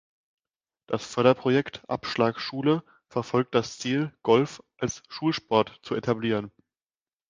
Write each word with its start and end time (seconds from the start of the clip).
Das 0.87 1.05
Förderprojekt 1.05 1.87
"Abschlag 1.87 2.39
Schule" 2.39 2.83
verfolgt 3.07 3.53
das 3.53 3.77
Ziel, 3.77 4.11
Golf 4.23 4.63
als 4.79 5.03
Schulsport 5.09 5.79
zu 5.83 5.93
etablieren. 5.93 6.51